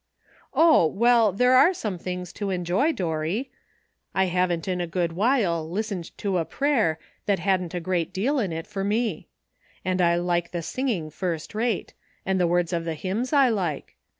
"Oh! 0.55 0.87
well, 0.87 1.31
there 1.31 1.53
are 1.55 1.75
some 1.75 1.99
things 1.99 2.33
to 2.33 2.49
enjoy, 2.49 2.91
Dorry. 2.91 3.51
I 4.15 4.25
haven't 4.25 4.67
in 4.67 4.81
a 4.81 4.87
good 4.87 5.11
while 5.11 5.69
listened 5.69 6.17
to 6.17 6.39
a 6.39 6.43
338 6.43 6.47
''LUCK.'' 6.47 6.57
prayer 6.57 6.99
that 7.27 7.37
hadn't 7.39 7.75
a 7.75 7.79
great 7.79 8.11
deal 8.11 8.39
in 8.39 8.51
it 8.51 8.65
for 8.65 8.83
me. 8.83 9.27
And 9.85 10.01
I 10.01 10.15
like 10.15 10.49
the 10.49 10.63
singing 10.63 11.11
first 11.11 11.53
rate, 11.53 11.93
and 12.25 12.39
the 12.39 12.47
words 12.47 12.73
of 12.73 12.83
the 12.83 12.95
hymns 12.95 13.31
I 13.31 13.49
like. 13.49 13.95